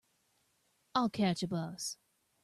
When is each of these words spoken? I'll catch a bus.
I'll 0.95 1.09
catch 1.11 1.43
a 1.43 1.47
bus. 1.47 1.99